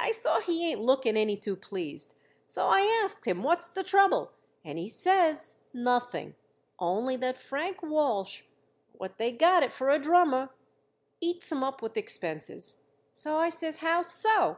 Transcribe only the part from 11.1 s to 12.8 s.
eats 'em up with expenses.